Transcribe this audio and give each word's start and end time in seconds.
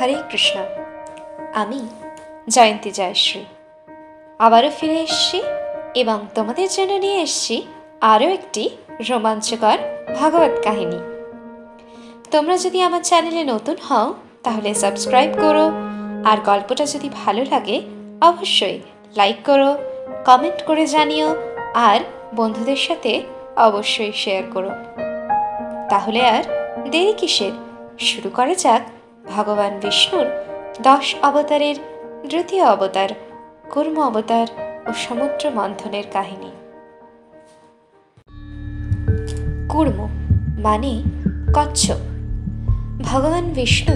হরে 0.00 0.14
কৃষ্ণ। 0.30 0.60
আমি 1.54 1.88
জয়ন্তী 2.48 2.90
জয়শ্রী। 2.90 3.44
আবারও 4.38 4.70
ফিরে 4.80 5.00
এসেছি 5.00 5.42
এবং 5.94 6.26
তোমাদের 6.34 6.68
জন্য 6.72 6.92
নিয়ে 6.92 7.20
এসেছি 7.20 7.66
আরও 8.00 8.26
একটি 8.28 8.70
রোমাঞ্চকর 9.10 9.78
ভাগবত 10.20 10.64
কাহিনী। 10.64 10.98
তোমরা 12.30 12.56
যদি 12.56 12.82
আমার 12.82 13.00
চ্যানেলে 13.02 13.44
নতুন 13.44 13.76
হও, 13.88 14.14
তাহলে 14.42 14.74
সাবস্ক্রাইব 14.74 15.32
করো। 15.40 15.70
আর 16.24 16.36
গল্পটা 16.44 16.86
যদি 16.86 17.10
ভালো 17.24 17.44
লাগে, 17.50 17.82
অবশ্যই 18.20 18.80
লাইক 19.16 19.36
করো, 19.44 19.78
কমেন্ট 20.24 20.62
করে 20.62 20.86
জানিও, 20.86 21.36
আর 21.74 22.00
বন্ধুদের 22.34 22.76
সাথে 22.76 23.22
অবশ্যই 23.56 24.12
শেয়ার 24.12 24.42
করো। 24.52 24.70
তাহলে 25.90 26.28
আর 26.28 26.42
দেরি 26.90 27.12
কিসের? 27.12 27.52
শুরু 27.98 28.30
করা 28.30 28.54
যাক 28.54 28.82
ভগবান 29.30 29.72
বিষ্ণুর 29.82 30.26
দশ 30.82 31.14
অবতারের 31.22 31.76
দ্বিতীয় 32.28 32.64
অবতার, 32.64 33.08
কুর্ম 33.70 33.98
অবতার 34.00 34.46
ও 34.88 34.92
সমুদ্র 34.92 35.50
মন্থনের 35.50 36.04
কাহিনী। 36.12 36.50
কুর্ম 39.68 39.98
মানে 40.58 41.02
কচ্ছপ। 41.54 42.00
ভগবান 43.02 43.44
বিষ্ণু 43.52 43.94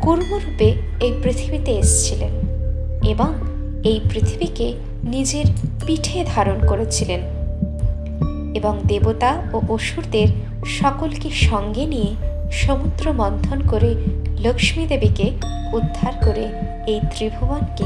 কুর্মরূপে 0.00 0.68
এই 1.00 1.12
পৃথিবীতে 1.22 1.72
এসেছিলেন 1.72 2.32
এবং 3.08 3.30
এই 3.84 4.00
পৃথিবীকে 4.10 4.74
নিজের 5.04 5.44
পিঠে 5.86 6.24
ধারণ 6.34 6.66
করেছিলেন 6.66 7.20
এবং 8.54 8.80
দেবতা 8.86 9.42
ও 9.52 9.60
অসুরদের 9.68 10.28
সকলকে 10.66 11.30
সঙ্গে 11.30 11.86
নিয়ে 11.86 12.10
সমুদ্র 12.52 13.12
মন্থন 13.12 13.58
করে 13.68 13.90
লক্ষ্মী 14.38 14.86
দেবীকে 14.86 15.30
উদ্ধার 15.72 16.12
করে 16.12 16.48
এই 16.86 17.00
ত্রিভুবনকে 17.16 17.84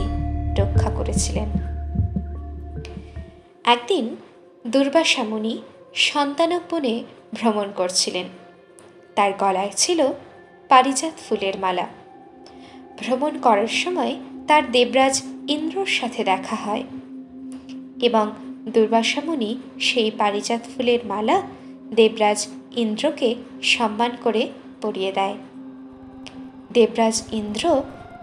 রক্ষা 0.63 0.91
করেছিলেন। 0.91 1.49
একদিন 3.65 4.17
দুর্বাসা 4.67 5.25
মুনি 5.25 5.63
ভ্রমণ 7.35 7.73
করছিলেন। 7.77 8.27
তার 9.15 9.33
গলায় 9.39 9.71
ছিল 9.77 10.07
পারিজাত 10.69 11.13
ফুলের 11.29 11.59
মালা। 11.59 11.87
ভ্রমণ 12.99 13.39
করার 13.39 13.67
সময় 13.67 14.17
তার 14.49 14.73
দেবরাজ 14.73 15.23
ইন্দ্রর 15.49 15.87
সাথে 15.87 16.25
দেখা 16.25 16.57
হয় 16.57 16.83
এবং 18.03 18.31
দুর্বাসা 18.69 19.21
মুনি 19.25 19.59
সেই 19.81 20.11
পারিজাত 20.11 20.61
ফুলের 20.77 20.99
মালা 21.05 21.43
দেবরাজ 21.95 22.47
ইন্দ্রকে 22.77 23.35
সম্মান 23.63 24.11
করে 24.23 24.49
পরিয়ে 24.83 25.13
দেয়। 25.13 25.37
দেবরাজ 26.79 27.17
ইন্দ্র 27.33 27.65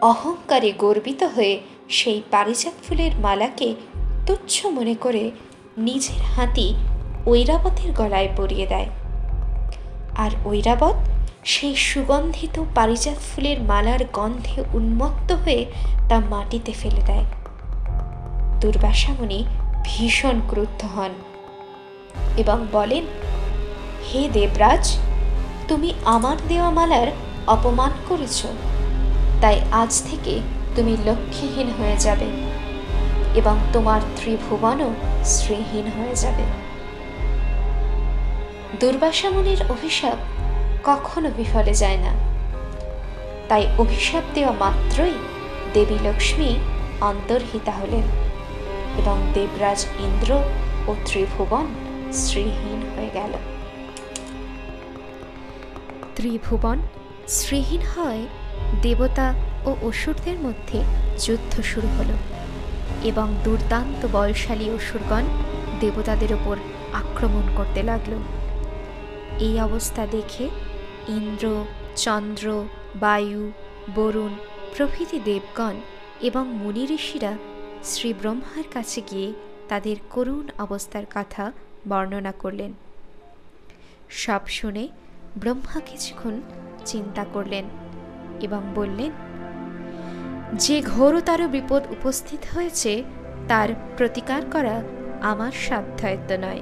অহংকারে 0.01 0.71
গর্বিত 0.77 1.21
হয়ে 1.35 1.53
সেই 1.89 2.19
পারিজাত 2.31 2.75
ফুলের 2.83 3.13
মালাকে 3.15 3.69
তুচ্ছ 4.25 4.65
মনে 4.65 4.95
করে 4.95 5.23
নিজের 5.77 6.21
হাতি 6.35 6.67
ঐরাবতের 7.27 7.89
গলায় 7.91 8.29
পরিয়ে 8.37 8.67
দেয়। 8.67 8.89
আর 10.17 10.31
ঐরাবত 10.45 10.97
সেই 11.43 11.75
সুগন্ধিত 11.75 12.55
পারিজাত 12.75 13.19
ফুলের 13.29 13.57
মালার 13.61 14.01
গন্ধে 14.13 14.63
উন্মত্ত 14.73 15.29
হয়ে 15.31 15.61
তা 16.09 16.17
মাটিতে 16.19 16.71
ফেলে 16.71 17.03
দেয়। 17.05 17.25
দুর্বাসামণি 18.61 19.39
ভীষণ 19.83 20.37
ক্রুদ্ধ 20.47 20.81
হন 20.95 21.13
এবং 22.37 22.57
বলেন, 22.71 23.05
হে 24.07 24.21
দেবরাজ, 24.33 24.85
তুমি 25.67 25.89
আমার 26.05 26.37
দেওয়া 26.47 26.69
মালার 26.69 27.09
অপমান 27.47 27.91
করেছ। 28.09 28.45
তাই 29.41 29.61
আজ 29.71 30.03
থেকে 30.11 30.39
তুমি 30.75 30.97
লক্ষ্যহীন 31.05 31.71
হয়ে 31.79 31.97
যাবে 31.97 32.25
এবং 33.35 33.57
তোমার 33.73 34.01
ত্রিভুবনও 34.15 34.93
শ্রীহীন 35.23 35.91
হয়ে 35.97 36.15
যাবে। 36.15 36.43
দুর্বাসামনির 38.79 39.61
অভিশাপ 39.69 40.17
কখনো 40.83 41.31
বিফলে 41.37 41.73
যায় 41.73 41.97
না। 41.97 42.13
তাই 43.49 43.67
অভিশাপ 43.77 44.23
দেওয়া 44.33 44.53
মাত্রই 44.59 45.13
দেবী 45.73 45.97
লক্ষ্মী 46.03 46.55
অন্তর্হিতা 47.01 47.71
হলেন 47.71 48.03
এবং 48.97 49.17
দেবরাজ 49.33 49.85
ইন্দ্র 49.99 50.31
ও 50.87 50.95
ত্রিভুবন 51.05 51.65
শ্রীহীন 52.13 52.81
হয়ে 52.95 53.09
গেল। 53.13 53.33
ত্রিভুবন 56.15 56.79
শ্রীহীন 57.27 57.81
হয় 57.81 58.23
দেবতা 58.81 59.33
ও 59.65 59.75
অসুরদের 59.81 60.37
মধ্যে 60.39 60.79
যুদ্ধ 61.19 61.61
শুরু 61.61 61.87
হলো 61.87 62.15
এবং 63.03 63.27
দুর্দান্ত 63.43 64.05
বলশালী 64.05 64.69
অসুরগণ 64.69 65.25
দেবতাদের 65.79 66.33
ওপর 66.33 66.55
আক্রমণ 66.93 67.45
করতে 67.55 67.83
লাগল। 67.83 68.13
এই 69.39 69.59
অবস্থা 69.59 70.07
দেখে 70.07 70.49
ইন্দ্র, 71.07 71.65
চন্দ্র, 71.95 72.65
বায়ু, 72.95 73.51
বরুণ 73.95 74.33
প্রভৃতি 74.77 75.19
দেবগণ 75.19 75.75
এবং 76.21 76.47
মুনি 76.47 76.85
ঋষিরা 76.97 77.37
শ্রী 77.83 78.13
ব্রহ্মার 78.13 78.63
কাছে 78.73 79.01
গিয়ে 79.09 79.33
তাদের 79.69 79.95
করুণ 80.09 80.45
অবস্থার 80.57 81.05
কথা 81.15 81.51
বর্ণনা 81.89 82.31
করলেন। 82.31 82.73
সব 84.09 84.47
শুনে 84.47 84.87
ব্রহ্মা 85.37 85.79
কিছুক্ষণ 85.85 86.41
চিন্তা 86.85 87.25
করলেন 87.33 87.65
এবং 88.41 88.61
বললেন, 88.75 89.11
যে 90.53 90.81
ঘোরতর 90.81 91.47
বিপদ 91.47 91.83
উপস্থিত 91.91 92.55
হয়েছে, 92.55 93.03
তার 93.47 93.69
প্রতিকার 93.97 94.41
করা 94.51 94.81
আমার 95.21 95.51
সাধ্যায়ত্ত 95.51 96.31
নয়। 96.31 96.61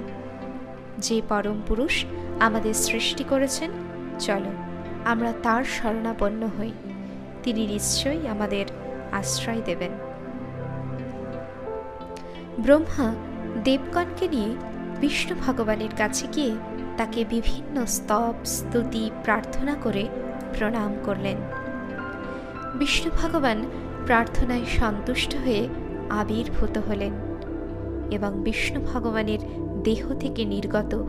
যে 0.98 1.22
পরম 1.30 1.62
পুরুষ 1.68 2.06
আমাদের 2.40 2.74
সৃষ্টি 2.74 3.24
করেছেন, 3.24 3.72
চলো 4.20 4.52
আমরা 5.06 5.34
তার 5.44 5.64
শরণাপন্ন 5.64 6.50
হই। 6.60 6.72
তিনি 7.44 7.68
নিশ্চয়ই 7.68 8.28
আমাদের 8.28 8.66
আশ্রয় 9.12 9.62
দেবেন। 9.66 9.92
ব্রহ্মা 12.60 13.16
দেবগণকে 13.64 14.28
নিয়ে 14.28 14.56
বিষ্ণু 15.02 15.36
ভগবানের 15.48 15.90
কাছে 15.98 16.28
গিয়ে 16.34 16.52
তাকে 16.98 17.26
বিভিন্ন 17.30 17.86
স্তব, 17.86 18.34
স্তুতি, 18.46 19.12
প্রার্থনা 19.24 19.76
করে 19.84 20.08
প্রণাম 20.58 20.96
করলেন। 21.04 21.38
বিষ্ণু 22.74 23.12
ভগবান 23.22 23.62
প্রার্থনায় 24.06 24.66
সন্তুষ্ট 24.80 25.36
হয়ে 25.36 25.68
আবির্ভূত 26.10 26.78
হলেন 26.78 27.14
এবং 28.12 28.32
বিষ্ণু 28.44 28.80
ভগবানের 28.94 29.40
দেহ 29.84 30.14
থেকে 30.14 30.46
নির্গত 30.46 31.04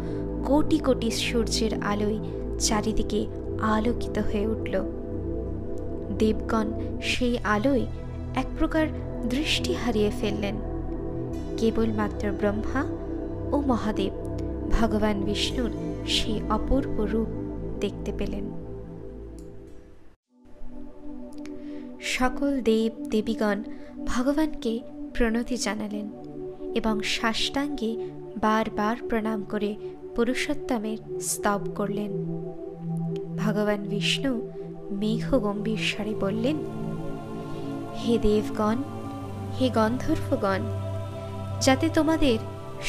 কোটি 0.45 0.79
কোটি 0.79 1.11
সূর্যের 1.11 1.71
আলোয় 1.83 2.19
চারিদিকে 2.59 3.27
আলোকিত 3.61 4.19
হয়ে 4.19 4.47
উঠল। 4.47 4.75
দেবগণ 6.19 6.99
সেই 7.03 7.39
আলোয় 7.39 7.87
এক 8.35 8.47
প্রকার 8.59 8.87
দৃষ্টি 9.29 9.75
হারিয়ে 9.75 10.11
ফেললেন। 10.21 10.57
কেবলমাত্র 11.57 12.33
ব্রহ্মা 12.33 12.83
ও 13.53 13.61
মহাদেব 13.61 14.13
ভগবান 14.85 15.19
বিষ্ণুর 15.25 15.73
সেই 16.07 16.39
অপূর্ব 16.51 16.97
রূপ 17.13 17.31
দেখতে 17.81 18.13
পেলেন। 18.19 18.45
সকল 22.01 22.61
দেব 22.61 22.93
দেবীগণ 23.11 23.59
ভগবানকে 24.07 24.81
প্রণতি 25.15 25.57
জানালেন 25.57 26.07
এবং 26.75 27.03
সাষ্টাঙ্গে 27.03 27.91
বারবার 28.37 28.97
প্রণাম 29.09 29.41
করে 29.45 29.71
পুরুষোত্তমের 30.17 30.99
স্তব 31.21 31.61
করলেন। 31.75 32.13
ভগবান 33.39 33.81
বিষ্ণু 33.83 34.33
মেঘ 34.91 35.25
গম্ভীর 35.35 35.81
স্বরে 35.91 36.15
বললেন, 36.15 36.57
হে 38.01 38.19
দেবগণ, 38.19 38.79
হে 39.57 39.67
গন্ধর্বগণ, 39.69 40.63
যাতে 41.61 41.89
তোমাদের 41.89 42.39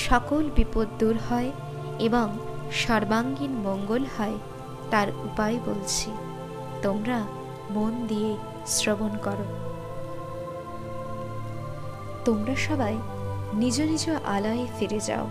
সকল 0.08 0.44
বিপদ 0.56 0.88
দূর 1.00 1.18
হয় 1.30 1.52
এবং 2.00 2.38
সর্বাঙ্গীন 2.72 3.52
মঙ্গল 3.52 4.06
হয় 4.18 4.38
তার 4.92 5.10
উপায় 5.10 5.60
বলছি। 5.66 6.12
তোমরা 6.82 7.20
মন 7.70 8.08
দিয়ে 8.08 8.38
শ্রবণ 8.68 9.18
করো। 9.24 9.46
তোমরা 12.26 12.56
সবাই 12.56 12.98
নিজ 13.54 13.82
নিজ 13.82 14.10
আলয়ে 14.26 14.68
ফিরে 14.80 15.00
যাও 15.00 15.28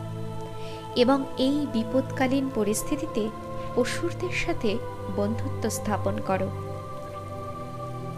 এবং 0.96 1.25
এই 1.38 1.66
বিপদকালীন 1.72 2.50
পরিস্থিতিতে 2.55 3.31
অসুরদের 3.76 4.31
সাথে 4.31 4.78
বন্ধুত্ব 5.16 5.70
স্থাপন 5.70 6.19
করো। 6.26 6.49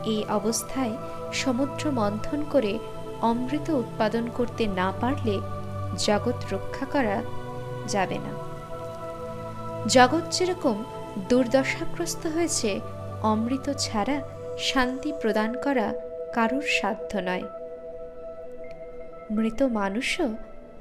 এই 0.04 0.24
অবস্থায় 0.28 0.96
সমুদ্র 1.32 1.92
মন্থন 1.92 2.44
করে 2.50 2.78
অমৃত 3.22 3.70
উৎপাদন 3.70 4.28
করতে 4.34 4.66
না 4.66 4.92
পারলে 5.00 5.40
জগৎ 5.98 6.54
রক্ষা 6.54 6.86
করা 6.86 7.22
যাবে 7.86 8.18
না। 8.18 8.32
জগৎ 9.86 10.24
যেরকম 10.30 10.84
দুর্দশাগ্রস্ত 11.28 12.26
হয়েছে, 12.26 12.80
অমৃত 13.22 13.72
ছাড়া 13.78 14.20
শান্তি 14.58 15.12
প্রদান 15.20 15.60
করা 15.62 15.92
কারুর 16.34 16.62
সাধ্য 16.62 17.18
নয়। 17.18 17.42
মৃত 19.30 19.62
মানুষও 19.62 20.28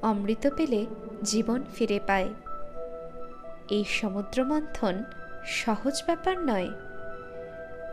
অমৃত 0.02 0.50
পেলে 0.58 0.86
জীবন 1.24 1.64
ফিরে 1.76 2.00
পায়। 2.08 2.30
এই 3.70 3.84
সমুদ্র 3.90 4.46
মন্থন 4.46 5.04
সহজ 5.46 6.04
ব্যাপার 6.06 6.40
নয়। 6.40 6.70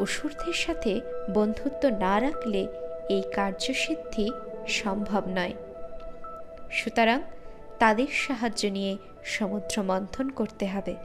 অসুরদের 0.01 0.53
সাথে 0.53 1.01
বন্ধুত্ব 1.31 1.89
না 1.89 2.21
রাখলে 2.21 2.67
এই 3.09 3.23
কার্যসিদ্ধি 3.35 4.31
সম্ভব 4.69 5.23
নয়। 5.29 5.55
সুতরাং 6.71 7.21
তাদের 7.79 8.07
সাহায্য 8.13 8.67
নিয়ে 8.67 8.97
সমুদ্র 9.25 9.83
মন্থন 9.83 10.29
করতে 10.29 10.67
হবে। 10.67 10.97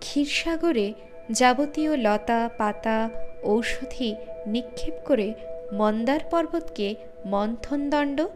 ক্ষীরসাগরে 0.00 0.94
যাবতীয় 1.30 1.96
লতা, 1.96 2.50
পাতা, 2.58 3.10
ঔষধি 3.44 4.14
নিক্ষেপ 4.46 4.94
করে 5.04 5.34
মন্দার 5.72 6.20
পর্বতকে 6.30 6.94
মন্থনদণ্ড 7.26 8.26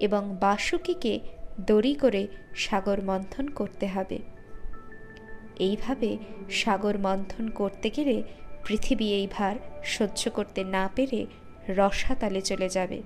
এবং 0.00 0.36
বাসুকিকে 0.40 1.20
দড়ি 1.60 1.94
করে 1.94 2.26
সাগর 2.56 3.02
মন্থন 3.02 3.48
করতে 3.48 3.86
হবে। 3.86 4.18
এইভাবে 5.58 6.18
সাগর 6.50 6.98
মন্থন 6.98 7.48
করতে 7.48 7.90
গেলে 7.90 8.22
পৃথিবী 8.64 9.12
এই 9.12 9.28
ভার 9.30 9.56
সহ্য 9.84 10.30
করতে 10.30 10.64
না 10.64 10.90
পেরে 10.94 11.26
রসাতালে 11.68 12.40
চলে 12.40 12.68
যাবে। 12.68 13.02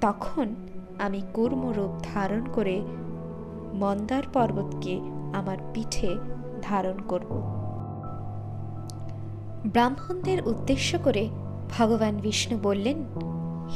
তখন 0.00 0.54
আমি 0.98 1.22
কুর্মরূপ 1.34 1.90
ধারণ 2.14 2.44
করে 2.52 2.82
মন্দার 3.74 4.22
পর্বতকে 4.32 5.00
আমার 5.32 5.56
পিঠে 5.74 6.16
ধারণ 6.62 6.94
করব। 7.08 7.54
ব্রাহ্মণদের 9.72 10.48
উদ্দেশ্য 10.48 10.98
করে 11.04 11.28
ভগবান 11.78 12.16
বিষ্ণু 12.16 12.58
বললেন, 12.62 13.04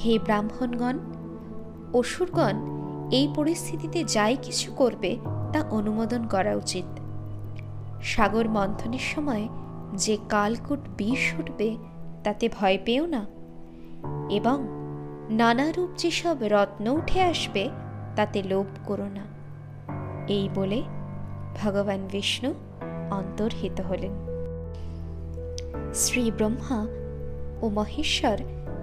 হে 0.05 0.19
ব্রাহ্মণগণ, 0.19 0.99
অসুরগণ, 1.95 2.55
এই 3.13 3.29
পরিস্থিতিতে 3.35 4.05
যাই 4.05 4.37
কিছু 4.43 4.73
করবে 4.73 5.17
তা 5.53 5.65
অনুমোদন 5.71 6.27
করা 6.27 6.57
উচিত। 6.57 7.01
সাগর 8.03 8.49
মন্থনের 8.49 8.99
সময় 8.99 9.49
যে 9.95 10.19
কালকুট 10.29 10.79
বিষ 10.97 11.39
উঠবে 11.39 11.77
তাতে 12.25 12.49
ভয় 12.61 12.79
পেও 12.85 13.07
না। 13.07 13.27
এবং 14.31 14.78
নানারূপ 15.31 15.91
যেসব 15.99 16.37
রত্ন 16.41 16.89
উঠে 16.89 17.23
আসবে, 17.23 17.69
তাতে 18.17 18.43
লোভ 18.43 18.67
করো 18.85 19.05
না। 19.05 19.25
এই 20.29 20.49
বলে 20.55 20.83
ভগবান 21.63 22.09
বিষ্ণু 22.13 22.55
অন্তর্হিত 23.11 23.81
হলেন। 23.81 24.11
শ্রী 25.95 26.31
ব্রহ্মা 26.31 26.87
ও 27.63 27.69
মহেশ্বর 27.69 28.37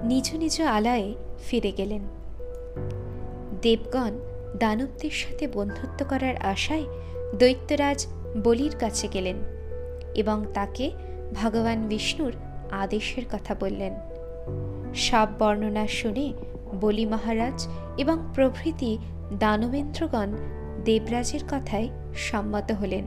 নিজ 0.04 0.36
নিজ 0.36 0.62
আলায়ে 0.62 1.16
ফিরে 1.44 1.72
গেলেন। 1.72 2.02
দেবগণ 3.62 4.12
দানবদের 4.60 5.12
সাথে 5.12 5.48
বন্ধুত্ব 5.48 6.06
করার 6.10 6.36
আশায় 6.36 6.84
দৈত্যরাজ 7.40 8.08
বলির 8.44 8.76
কাছে 8.80 9.08
গেলেন 9.08 9.36
এবং 10.16 10.46
তাকে 10.54 10.92
ভগবান 11.34 11.88
বিষ্ণুর 11.88 12.34
আদেশের 12.72 13.24
কথা 13.32 13.56
বললেন। 13.60 14.15
সব 14.96 15.28
বর্ণনা 15.40 15.88
শুনে 15.88 16.34
বলি 16.82 17.06
মহারাজ 17.06 17.68
এবং 17.98 18.32
প্রভৃতি 18.34 18.98
দানবেন্দ্রগণ 19.40 20.36
দেবরাজের 20.84 21.40
কথায় 21.52 21.90
সম্মত 22.16 22.72
হলেন। 22.72 23.06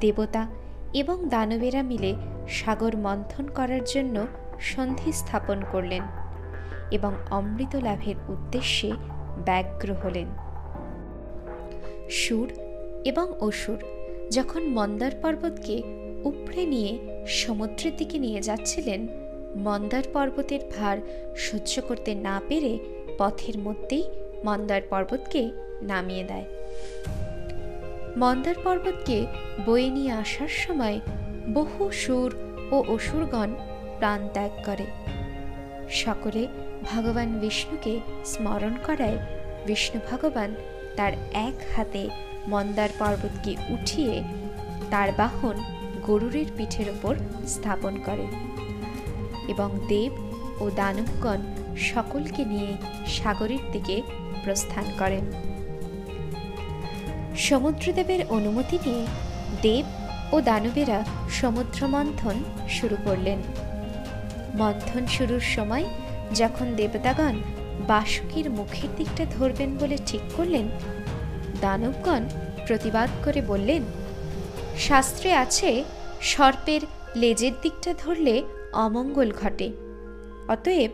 দেবতা 0.00 0.46
এবং 0.94 1.28
দানবেরা 1.28 1.82
মিলে 1.82 2.14
সাগর 2.48 2.96
মন্থন 2.96 3.46
করার 3.46 3.80
জন্য 3.84 4.26
সন্ধি 4.60 5.12
স্থাপন 5.12 5.62
করলেন 5.72 6.02
এবং 6.90 7.12
অমৃত 7.30 7.76
লাভের 7.76 8.14
উদ্দেশ্যে 8.28 8.92
ব্যগ্র 9.44 9.94
হলেন। 9.94 10.26
সুর 12.10 12.52
এবং 13.04 13.32
অসুর 13.40 13.76
যখন 14.30 14.62
মন্দার 14.62 15.10
পর্বতকে 15.22 15.82
উপড়ে 16.24 16.66
নিয়ে 16.66 16.98
সমুদ্রের 17.26 17.96
দিকে 17.96 18.18
নিয়ে 18.18 18.40
যাচ্ছিলেন 18.40 19.23
মন্দার 19.56 20.02
পর্বতের 20.12 20.60
ভার 20.76 20.98
সহ্য 21.36 21.82
করতে 21.88 22.14
না 22.14 22.40
পেরে 22.48 22.78
পথের 23.18 23.58
মধ্যেই 23.58 24.04
মন্দার 24.44 24.82
পর্বতকে 24.90 25.50
নামিয়ে 25.82 26.24
দেয়। 26.24 26.44
মন্দার 28.16 28.54
পর্বতকে 28.64 29.26
বয়ে 29.66 29.90
নিয়ে 29.90 30.10
আসার 30.10 30.48
সময় 30.48 31.00
বহু 31.54 31.90
সুর 31.90 32.34
ও 32.70 32.84
অসুরগণ 32.88 33.54
প্রাণ 33.98 34.28
ত্যাগ 34.32 34.50
করে। 34.64 34.86
সকলে 35.90 36.48
ভগবান 36.82 37.38
বিষ্ণুকে 37.38 38.00
স্মরণ 38.24 38.74
করায় 38.86 39.18
বিষ্ণু 39.66 40.00
ভগবান 40.10 40.54
তার 40.96 41.12
এক 41.32 41.54
হাতে 41.76 42.08
মন্দার 42.48 42.88
পর্বতকে 42.98 43.56
উঠিয়ে 43.68 44.22
তার 44.90 45.08
বাহন 45.16 45.56
গরুরের 46.02 46.46
পিঠের 46.56 46.88
ওপর 46.88 47.14
স্থাপন 47.46 47.96
করে। 48.06 48.53
এবং 49.48 49.68
দেব 49.88 50.12
ও 50.60 50.70
দানবগণ 50.70 51.40
সকলকে 51.76 52.44
নিয়ে 52.44 52.70
সাগরের 53.06 53.64
দিকে 53.72 54.02
প্রস্থান 54.44 54.84
করেন। 54.98 55.24
সমুদ্রদেবের 57.36 58.20
অনুমতি 58.28 58.78
নিয়ে 58.86 59.06
দেব 59.62 59.84
ও 60.32 60.40
দানবেরা 60.40 61.04
সমুদ্র 61.30 61.88
মন্থন 61.88 62.36
শুরু 62.68 62.96
করলেন। 63.04 63.38
মন্থন 64.54 65.06
শুরুর 65.06 65.40
সময় 65.40 65.84
যখন 66.34 66.66
দেবতাগণ 66.76 67.34
বাসুকির 67.86 68.50
মুখের 68.50 68.90
দিকটা 68.96 69.24
ধরবেন 69.26 69.76
বলে 69.80 69.96
ঠিক 70.06 70.20
করলেন, 70.36 70.68
দানবগণ 71.60 72.22
প্রতিবাদ 72.66 73.08
করে 73.24 73.42
বললেন, 73.42 73.82
শাস্ত্রে 74.78 75.32
আছে, 75.34 75.84
সর্পের 76.20 76.80
লেজের 77.16 77.52
দিকটা 77.62 77.94
ধরলে 77.94 78.42
অমঙ্গল 78.74 79.30
ঘটে। 79.42 79.72
অতএব 80.48 80.90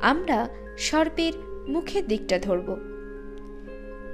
আমরা 0.00 0.48
সর্পের 0.78 1.32
মুখের 1.68 2.08
দিকটা 2.08 2.38
ধরব। 2.38 2.76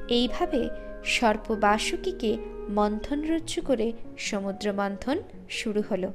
এইভাবে 0.08 0.68
সর্প 1.04 1.52
বাসুকিকে 1.52 2.36
মন্থন 2.68 3.22
রজ্জু 3.22 3.62
করে 3.62 3.92
সমুদ্র 4.18 4.72
মন্থন 4.72 5.18
শুরু 5.50 5.82
হল। 5.90 6.08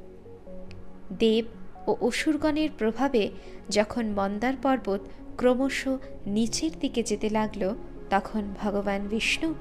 দেব 1.20 1.46
ও 1.88 1.96
অসুরগণের 2.02 2.70
প্রভাবে 2.78 3.30
যখন 3.70 4.06
মন্দার 4.06 4.54
পর্বত 4.62 5.00
ক্রমশ 5.38 5.88
নিচের 6.28 6.72
দিকে 6.80 7.04
যেতে 7.04 7.30
লাগল, 7.30 7.76
তখন 8.10 8.54
ভগবান 8.62 9.08
বিষ্ণু 9.08 9.54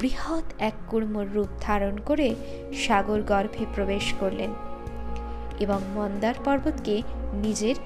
বৃহৎ 0.00 0.44
এক 0.58 0.72
কুর্মর 0.88 1.26
রূপ 1.34 1.48
ধারণ 1.60 1.96
করে 1.96 2.34
সাগর 2.74 3.22
গর্ভে 3.22 3.64
প্রবেশ 3.74 4.14
করলেন। 4.20 4.50
এবং 5.60 5.80
মন্দার 5.94 6.34
পর্বতকে 6.44 7.02
নিজের 7.32 7.76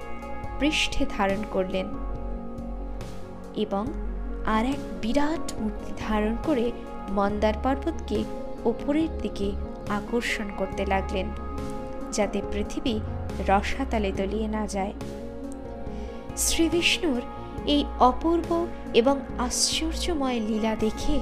পৃষ্ঠে 0.59 1.07
ধারণ 1.19 1.43
করলেন 1.50 1.87
এবং 3.57 3.87
আর 4.47 4.64
এক 4.64 4.81
বিরাট 5.02 5.52
মূর্তি 5.61 5.93
ধারণ 6.09 6.37
করে 6.43 6.73
মন্দার 7.11 7.55
পর্বতকে 7.62 8.25
ওপরের 8.64 9.19
দিকে 9.19 9.52
আকর্ষণ 9.88 10.49
করতে 10.57 10.87
লাগলেন, 10.87 11.26
যাতে 12.12 12.43
পৃথিবী 12.52 13.00
রসাতালে 13.49 14.12
তলিয়ে 14.17 14.49
না 14.49 14.67
যায়। 14.67 14.93
শ্রীবিষ্ণুর 16.37 17.23
এই 17.67 17.85
অপূর্ব 18.00 18.67
এবং 18.95 19.21
আশ্চর্যময় 19.38 20.41
লীলা 20.41 20.76
দেখে 20.76 21.21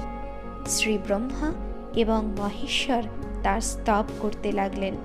শ্রী 0.67 0.97
ব্রহ্মা 0.97 1.51
এবং 1.95 2.25
মহেশ্বর 2.37 3.03
তার 3.43 3.61
স্তব 3.61 4.05
করতে 4.19 4.51
লাগলেন। 4.51 4.95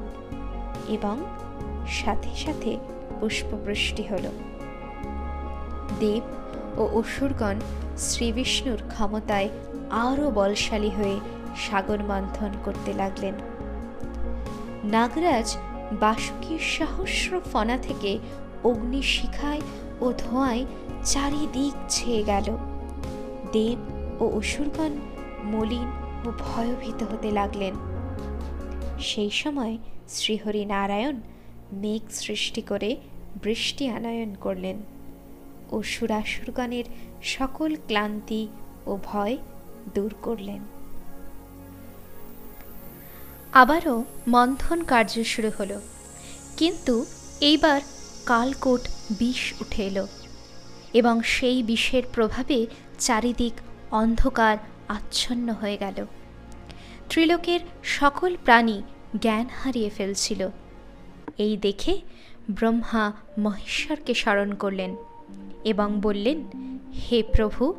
এবং 0.89 1.17
সাথে 1.89 2.37
সাথে 2.37 2.79
পুষ্পবৃষ্টি 3.21 4.03
হল। 4.03 4.29
দেব 5.99 6.23
ও 6.79 6.99
অসুরগণ 6.99 7.55
শ্রীবিষ্ণুর 7.99 8.79
ক্ষমতায় 8.89 9.49
আরও 9.91 10.31
বলশালী 10.31 10.91
হয়ে 10.91 11.21
সাগর 11.57 11.99
মন্থন 11.99 12.51
করতে 12.65 12.93
লাগলেন। 12.93 13.35
নাগরাজ 14.85 15.57
বাসুকীর 16.01 16.59
সহস্র 16.59 17.41
ফনা 17.53 17.79
থেকে 17.79 18.19
অগ্নি 18.65 19.03
শিখায় 19.03 19.61
ও 20.01 20.13
ধোঁয়ায় 20.19 20.65
চারিদিক 21.05 21.73
ছেয়ে 21.89 22.23
গেল। 22.25 22.57
দেব 23.53 23.79
ও 24.23 24.39
অসুরগণ 24.39 24.91
মলিন 25.45 25.89
ও 26.27 26.33
ভয়ভীত 26.39 27.03
হতে 27.03 27.31
লাগলেন। 27.31 27.75
সেই 28.99 29.31
সময় 29.31 29.79
শ্রীহরি 30.09 30.65
নারায়ণ 30.65 31.21
মেঘ 31.73 32.03
সৃষ্টি 32.11 32.63
করে 32.63 32.97
বৃষ্টি 33.43 33.89
আনয়ন 33.89 34.35
করলেন। 34.35 34.83
ও 35.71 35.83
সুরাসুরগণের 35.83 36.85
সকল 37.23 37.77
ক্লান্তি 37.77 38.49
ও 38.87 38.99
ভয় 39.05 39.37
দূর 39.95 40.15
করলেন। 40.23 40.65
আবারও 43.53 44.05
মন্থন 44.29 44.83
কার্য 44.83 45.25
শুরু 45.25 45.51
হলো। 45.59 45.81
কিন্তু 46.57 47.07
এইবার 47.41 47.81
কালকোট 48.27 48.81
বিষ 49.19 49.61
উঠে 49.61 49.87
এলো 49.87 50.07
এবং 50.95 51.23
সেই 51.23 51.63
বিষের 51.63 52.03
প্রভাবে 52.13 52.67
চারিদিক 52.99 53.53
অন্ধকার, 53.91 54.57
আচ্ছন্ন 54.89 55.53
হয়ে 55.53 55.77
গেল। 55.77 56.07
ত্রিলোকের 57.09 57.61
সকল 57.83 58.37
প্রাণী 58.45 58.83
জ্ঞান 59.21 59.47
হারিয়ে 59.63 59.91
ফেলছিল। 59.91 60.49
এই 61.39 61.57
দেখে 61.57 62.01
ব্রহ্মা 62.51 63.13
মহেশ্বরকে 63.39 64.15
স্মরণ 64.15 64.55
করলেন 64.55 64.97
এবং 65.65 66.01
বললেন, 66.01 66.39
হে 66.95 67.23
প্রভু, 67.23 67.75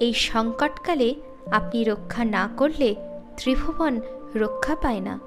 এই 0.00 0.12
সংকটকালে 0.12 1.14
আপনি 1.50 1.84
রক্ষা 1.84 2.24
না 2.24 2.48
করলে 2.56 2.94
ত্রিভুবন 3.36 4.00
রক্ষা 4.34 4.76
পায় 4.76 5.00
না। 5.00 5.20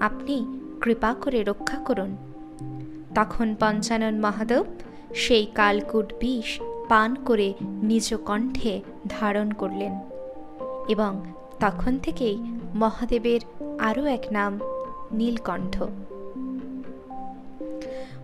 আপনি 0.00 0.46
কৃপা 0.80 1.14
করে 1.14 1.44
রক্ষা 1.44 1.78
করুন। 1.78 2.16
তখন 3.14 3.54
পঞ্চানন 3.60 4.20
মহাদেব 4.20 4.64
সেই 5.14 5.46
কালকুট 5.54 6.12
বিষ 6.20 6.60
পান 6.88 7.14
করে 7.14 7.54
নিজ 7.62 8.14
কণ্ঠে 8.26 8.80
ধারণ 9.08 9.50
করলেন 9.50 9.92
এবং 10.88 11.32
তখন 11.60 11.98
থেকেই 11.98 12.36
মহাদেবের 12.74 13.40
আরও 13.78 14.04
এক 14.04 14.24
নাম 14.32 14.60
নীলকণ্ঠ। 15.12 15.82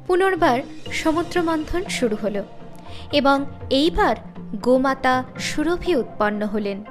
পুনর্বার 0.06 0.60
সমুদ্র 0.92 1.42
মন্থন 1.42 1.84
শুরু 1.84 2.16
হলো 2.22 2.44
এবং 3.12 3.44
এইবার 3.70 4.16
গোমাতা 4.62 5.24
সুরভি 5.38 5.96
উৎপন্ন 5.96 6.46
হলেন। 6.46 6.84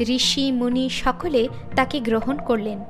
ঋষি, 0.00 0.52
মুনি 0.52 0.88
সকলে 0.88 1.48
তাকে 1.76 2.00
গ্রহণ 2.00 2.38
করলেন। 2.38 2.84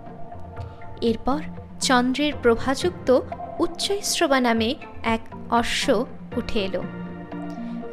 এরপর 1.01 1.43
চন্দ্রের 1.81 2.33
প্রভাযুক্ত 2.43 3.21
উচ্চৈশ্রবা 3.59 4.41
নামে 4.41 4.75
এক 5.03 5.21
অশ্ব 5.51 6.07
উঠে 6.37 6.61
এলো। 6.61 6.83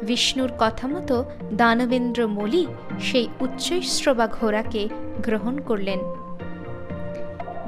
বিষ্ণুর 0.02 0.50
কথা 0.58 0.88
মতো 0.88 1.24
দানবেন্দ্র 1.54 2.26
মলি 2.26 2.66
সেই 3.00 3.28
উচ্চৈশ্রবা 3.40 4.26
ঘোড়াকে 4.26 4.88
গ্রহণ 5.22 5.58
করলেন। 5.58 5.98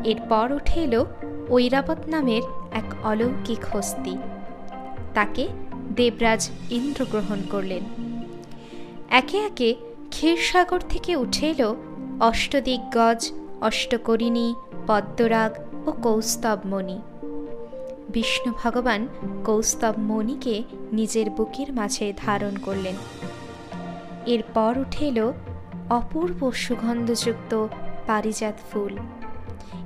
এরপর 0.04 0.52
উঠে 0.52 0.80
এলো 0.80 1.06
ঐরাবত 1.50 1.98
নামের 2.08 2.42
এক 2.72 3.06
অলৌকিক 3.06 3.64
হস্তি। 3.64 4.18
তাকে 5.14 5.48
দেবরাজ 5.96 6.50
ইন্দ্র 6.70 7.04
গ্রহণ 7.04 7.42
করলেন। 7.50 7.84
একে 9.10 9.38
একে 9.38 9.74
ক্ষীরসাগর 10.10 10.80
থেকে 10.88 11.16
উঠে 11.16 11.50
এলো 11.50 11.76
অষ্টদিগ্গজ, 12.20 13.32
অষ্টকরিণী, 13.60 14.54
পদ্মরাগ 14.86 15.52
ও 15.88 15.92
কৌস্তবমণি। 15.92 17.00
বিষ্ণু 18.08 18.52
ভগবান 18.64 19.08
কৌস্তব 19.44 19.94
মণিকে 19.98 20.62
নিজের 20.92 21.30
বুকের 21.30 21.72
মাঝে 21.72 22.12
ধারণ 22.16 22.56
করলেন। 22.56 22.94
এরপর 24.26 24.74
উঠে 24.78 25.08
এলো 25.08 25.32
অপূর্ব 25.90 26.50
সুগন্ধযুক্ত 26.50 27.66
পারিজাত 28.06 28.54
ফুল। 28.72 28.96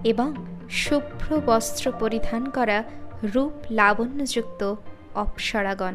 এবং 0.04 0.34
শুভ্র 0.70 1.40
বস্ত্র 1.46 1.92
পরিধান 2.00 2.50
করা 2.50 2.84
রূপ 3.34 3.52
লাবণ্যযুক্ত 3.70 4.74
অপ্সরাগণ। 5.14 5.94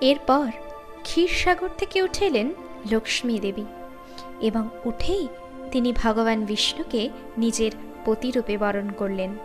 এরপর 0.00 0.46
ক্ষীরসাগর 1.02 1.68
থেকে 1.78 2.02
উঠে 2.02 2.26
এলেন 2.26 2.48
লক্ষ্মী 2.90 3.38
দেবী 3.38 3.64
এবং 4.40 4.68
উঠেই 4.84 5.28
তিনি 5.72 5.92
ভগবান 5.92 6.44
বিষ্ণুকে 6.44 7.08
নিজের 7.38 7.72
পতিরূপে 8.04 8.58
বরণ 8.58 8.90
করলেন। 8.90 9.36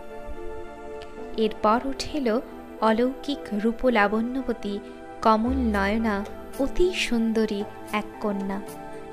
এরপর 1.36 1.80
উঠে 1.84 2.18
এলো 2.18 2.40
অলৌকিক 2.80 3.38
রূপলাবণ্যবতী 3.52 4.78
কমল 5.22 5.56
নয়না 5.76 6.24
অতি 6.58 6.92
সুন্দরী 6.94 7.64
এক 7.92 8.04
কন্যা। 8.20 8.60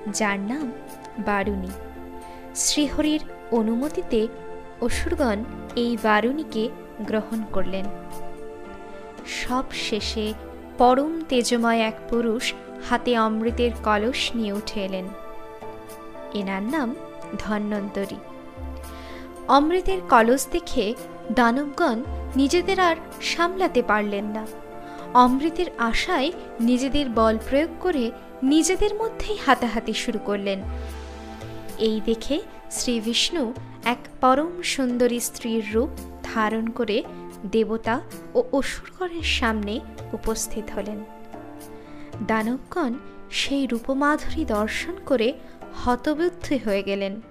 যার 0.08 0.39
নাম 0.39 0.72
বারুণী। 1.25 1.70
শ্রীহরির 2.55 3.20
অনুমতিতে 3.51 4.27
অসুরগণ 4.81 5.43
এই 5.75 5.98
বারুণীকে 6.03 6.70
গ্রহণ 7.01 7.43
করলেন। 7.53 7.86
সব 9.27 9.63
শেষে 9.72 10.34
পরম 10.77 11.22
তেজময় 11.29 11.79
এক 11.79 11.93
পুরুষ 12.10 12.53
হাতে 12.89 13.20
অমৃতের 13.20 13.72
কলস 13.84 14.36
নিয়ে 14.36 14.51
উঠে 14.51 14.79
এলেন। 14.79 15.05
এনার 16.34 16.63
নাম 16.63 16.96
ধন্বন্তরী। 17.39 18.15
অমৃতের 19.48 20.01
কলস 20.10 20.48
দেখে 20.51 20.93
দানবগণ 21.31 22.03
নিজেদের 22.36 22.79
আর 22.79 22.96
সামলাতে 23.22 23.81
পারলেন 23.81 24.25
না। 24.25 24.48
অমৃতের 25.13 25.65
আশায় 25.77 26.31
নিজেদের 26.60 27.10
বল 27.10 27.38
প্রয়োগ 27.50 27.70
করে 27.79 28.12
নিজেদের 28.41 28.95
মধ্যেই 28.95 29.38
হাতাহাতি 29.45 29.93
শুরু 29.93 30.19
করলেন। 30.25 30.62
এই 31.77 32.01
দেখে 32.05 32.41
শ্রী 32.71 33.00
বিষ্ণু 33.00 33.53
এক 33.86 33.98
পরম 34.21 34.62
সুন্দরী 34.62 35.19
স্ত্রীর 35.19 35.63
রূপ 35.74 35.89
ধারণ 36.24 36.67
করে 36.67 37.03
দেবতা 37.51 38.01
ও 38.33 38.43
অসুরগণের 38.51 39.24
সামনে 39.24 39.79
উপস্থিত 40.13 40.71
হলেন। 40.71 41.03
দানবগণ 42.27 42.93
সেই 43.31 43.67
রূপমাধুরী 43.67 44.45
দর্শন 44.45 44.95
করে 45.05 45.33
হতবুদ্ধ 45.86 46.67
হয়ে 46.67 46.83
গেলেন 46.83 47.21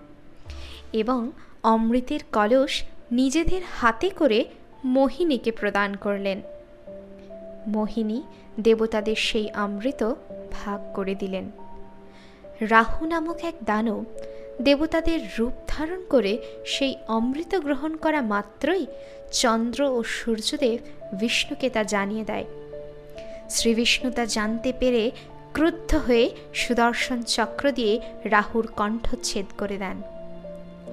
এবং 0.92 1.30
অমৃতের 1.62 2.20
কলস 2.32 2.82
নিজেদের 3.12 3.62
হাতে 3.72 4.10
করে 4.10 4.44
মোহিনীকে 4.84 5.50
প্রদান 5.50 5.94
করলেন। 5.94 6.42
মোহিনী 7.66 8.22
দেবতাদের 8.60 9.16
সেই 9.16 9.48
অমৃত 9.54 10.14
ভাগ 10.50 10.80
করে 10.94 11.14
দিলেন। 11.14 11.50
রাহু 12.60 13.06
নামক 13.06 13.38
এক 13.44 13.54
দানব 13.64 14.04
দেবতাদের 14.62 15.20
রূপ 15.38 15.52
ধারণ 15.68 16.00
করে 16.08 16.38
সেই 16.66 16.96
অমৃত 17.08 17.54
গ্রহণ 17.54 17.96
করা 17.96 18.20
মাত্রই 18.20 18.86
চন্দ্র 19.32 19.82
ও 19.82 20.02
সূর্যদেব 20.02 20.78
বিষ্ণুকে 21.12 21.70
তা 21.70 21.82
জানিয়ে 21.84 22.24
দেয়। 22.24 22.44
শ্রীবিষ্ণু 23.50 24.10
তা 24.10 24.24
জানতে 24.26 24.72
পেরে 24.78 25.10
ক্রুদ্ধ 25.52 25.94
হয়ে 25.94 26.30
সুদর্শন 26.54 27.22
চক্র 27.22 27.72
দিয়ে 27.72 28.00
রাহুর 28.24 28.66
কণ্ঠচ্ছেদ 28.76 29.46
করে 29.58 29.76
দেন। 29.78 30.02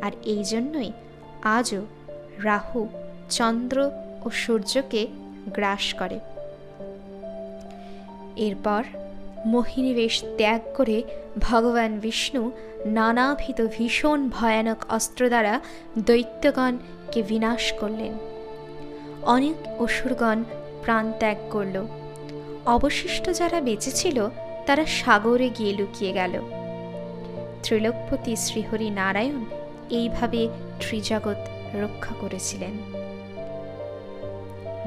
আর 0.01 0.11
এই 0.23 0.43
জন্যই 0.43 0.91
আজও 1.43 1.85
রাহু 2.43 2.87
চন্দ্র 3.29 3.77
ও 4.25 4.29
সূর্যকে 4.29 5.07
গ্রাস 5.53 5.93
করে। 5.93 6.19
এরপর 8.35 8.83
মোহিনী 9.45 9.93
বেশ 9.93 10.23
ত্যাগ 10.37 10.61
করে 10.75 11.03
ভগবান 11.39 11.99
বিষ্ণু 11.99 12.51
নানাভিত 12.85 13.67
ভীষণ 13.77 14.29
ভয়ানক 14.29 14.85
অস্ত্র 14.89 15.27
দ্বারা 15.27 15.59
দৈত্যগণকে 15.99 17.23
বিনাশ 17.23 17.73
করলেন। 17.73 18.13
অনেক 19.23 19.81
অসুরগণ 19.81 20.43
প্রাণ 20.83 21.11
ত্যাগ 21.19 21.37
করল। 21.49 21.87
অবশিষ্ট 22.65 23.29
যারা 23.29 23.61
বেঁচেছিল 23.61 24.29
তারা 24.65 24.85
সাগরে 24.85 25.49
গিয়ে 25.49 25.73
লুকিয়ে 25.73 26.13
গেল। 26.13 26.41
ত্রিলোকপতি 27.63 28.35
শ্রীহরি 28.35 28.89
নারায়ণ 28.89 29.45
এইভাবে 29.89 30.47
ত্রিজগৎ 30.79 31.49
রক্ষা 31.75 32.15
করেছিলেন। 32.21 32.71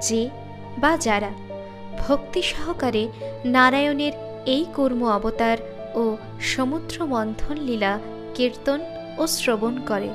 যে 0.02 0.30
বা 0.78 0.97
যারা 0.97 1.30
ভক্তি 1.99 2.42
সহকারে 2.42 3.09
নারায়ণের 3.45 4.12
এই 4.47 4.66
কর্ম 4.75 5.04
অবতার 5.04 5.59
ও 5.94 6.16
সমুদ্র 6.40 7.06
মন্থন 7.06 7.56
লীলা 7.56 7.99
কীর্তন 8.35 8.80
ও 9.18 9.26
শ্রবণ 9.26 9.78
করে। 9.87 10.09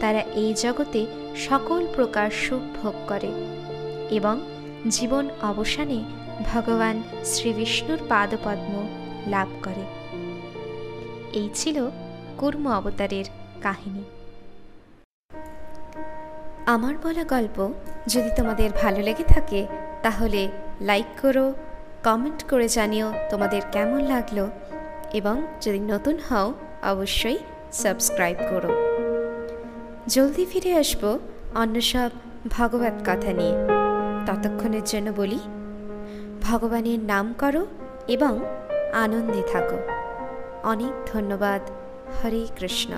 তারা 0.00 0.20
এই 0.20 0.54
জগতে 0.54 1.06
সকল 1.36 1.86
প্রকার 1.94 2.30
সুখ 2.30 2.62
ভোগ 2.82 2.94
করে 3.08 3.28
এবং 4.10 4.40
জীবন 4.88 5.28
অবসানে 5.42 6.04
ভগবান 6.44 7.02
শ্রী 7.24 7.52
বিষ্ণুর 7.52 7.98
পাদপদ্ম 8.08 8.88
লাভ 9.26 9.48
করে। 9.62 9.84
এই 11.32 11.48
ছিল 11.54 11.90
কুর্ম 12.38 12.68
অবতারের 12.68 13.24
কাহিনী। 13.62 14.04
আমার 16.66 16.94
বলা 17.02 17.24
গল্প 17.24 17.72
যদি 18.08 18.30
তোমাদের 18.36 18.70
ভালো 18.82 19.00
লেগে 19.02 19.24
থাকে, 19.24 19.66
তাহলে 20.02 20.48
লাইক 20.80 21.06
করো 21.22 21.52
কমেন্ট 22.04 22.44
করে 22.44 22.68
জানিও 22.68 23.12
তোমাদের 23.30 23.62
কেমন 23.72 24.00
লাগল 24.00 24.46
এবং 25.14 25.42
যদি 25.60 25.80
নতুন 25.80 26.18
হও, 26.30 26.54
অবশ্যই 26.82 27.38
সাবস্ক্রাইব 27.72 28.36
করো। 28.50 28.68
জলদি 30.06 30.44
ফিরে 30.44 30.74
আসব 30.74 31.18
অন্য 31.54 31.80
সব 31.80 32.10
ভগবত 32.50 32.92
কথা 33.06 33.32
নিয়ে। 33.32 33.52
ততক্ষণের 34.26 34.84
জন্য 34.84 35.10
বলি, 35.10 35.38
ভগবানের 36.42 36.98
নাম 36.98 37.34
করো 37.38 37.66
এবং 38.08 38.40
আনন্দে 38.92 39.42
থাকো। 39.52 39.76
অনেক 40.62 40.92
ধন্যবাদ। 41.12 41.60
হরে 42.24 42.46
কৃষ্ণ। 42.56 42.92